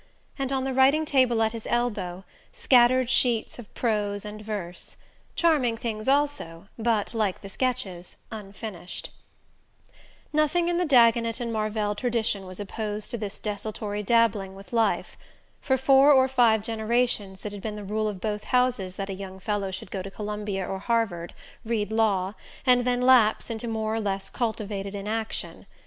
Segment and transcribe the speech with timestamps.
[0.39, 4.97] and, on the writing table at his elbow, scattered sheets of prose and verse;
[5.35, 9.11] charming things also, but, like the sketches, unfinished.
[10.33, 15.17] Nothing in the Dagonet and Marvell tradition was opposed to this desultory dabbling with life.
[15.61, 19.13] For four or five generations it had been the rule of both houses that a
[19.13, 22.33] young fellow should go to Columbia or Harvard, read law,
[22.65, 25.67] and then lapse into more or less cultivated inaction.